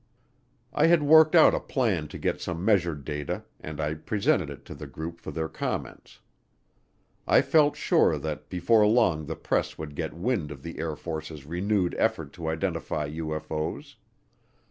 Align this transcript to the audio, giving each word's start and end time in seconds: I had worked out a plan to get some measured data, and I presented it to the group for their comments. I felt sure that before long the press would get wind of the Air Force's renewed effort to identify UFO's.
I 0.73 0.87
had 0.87 1.03
worked 1.03 1.35
out 1.35 1.53
a 1.53 1.59
plan 1.59 2.07
to 2.07 2.17
get 2.17 2.41
some 2.41 2.65
measured 2.65 3.05
data, 3.05 3.43
and 3.59 3.79
I 3.79 3.93
presented 3.93 4.49
it 4.49 4.65
to 4.65 4.73
the 4.73 4.87
group 4.87 5.19
for 5.21 5.29
their 5.29 5.47
comments. 5.47 6.21
I 7.27 7.43
felt 7.43 7.75
sure 7.77 8.17
that 8.17 8.49
before 8.49 8.87
long 8.87 9.27
the 9.27 9.35
press 9.35 9.77
would 9.77 9.93
get 9.93 10.15
wind 10.15 10.49
of 10.49 10.63
the 10.63 10.79
Air 10.79 10.95
Force's 10.95 11.45
renewed 11.45 11.93
effort 11.99 12.33
to 12.33 12.47
identify 12.47 13.07
UFO's. 13.11 13.97